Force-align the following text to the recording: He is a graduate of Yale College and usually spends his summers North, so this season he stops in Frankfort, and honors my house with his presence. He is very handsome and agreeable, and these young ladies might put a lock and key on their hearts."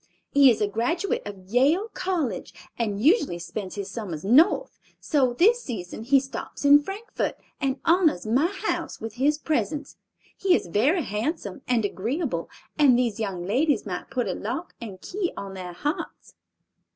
He 0.31 0.49
is 0.49 0.61
a 0.61 0.67
graduate 0.67 1.21
of 1.27 1.45
Yale 1.47 1.87
College 1.89 2.55
and 2.75 2.99
usually 2.99 3.37
spends 3.37 3.75
his 3.75 3.87
summers 3.91 4.25
North, 4.25 4.79
so 4.99 5.33
this 5.35 5.61
season 5.61 6.01
he 6.05 6.19
stops 6.19 6.65
in 6.65 6.81
Frankfort, 6.81 7.37
and 7.59 7.79
honors 7.85 8.25
my 8.25 8.47
house 8.47 8.99
with 8.99 9.13
his 9.13 9.37
presence. 9.37 9.97
He 10.35 10.55
is 10.55 10.65
very 10.65 11.03
handsome 11.03 11.61
and 11.67 11.85
agreeable, 11.85 12.49
and 12.79 12.97
these 12.97 13.19
young 13.19 13.45
ladies 13.45 13.85
might 13.85 14.09
put 14.09 14.27
a 14.27 14.33
lock 14.33 14.73
and 14.81 14.99
key 15.01 15.33
on 15.37 15.53
their 15.53 15.73
hearts." 15.73 16.33